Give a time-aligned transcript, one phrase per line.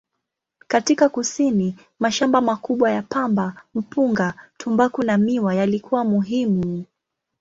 [0.67, 6.85] Katika kusini, mashamba makubwa ya pamba, mpunga, tumbaku na miwa yalikuwa muhimu.